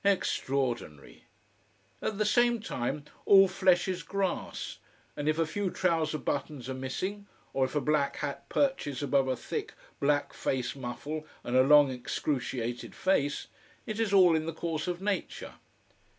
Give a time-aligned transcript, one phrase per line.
[0.03, 1.25] Extraordinary!
[2.01, 4.79] At the same time, all flesh is grass,
[5.15, 9.27] and if a few trouser buttons are missing or if a black hat perches above
[9.27, 13.45] a thick black face muffle and a long excruciated face,
[13.85, 15.53] it is all in the course of nature.